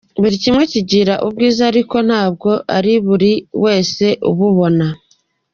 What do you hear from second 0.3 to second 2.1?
kimwe kigira ubwiza ariko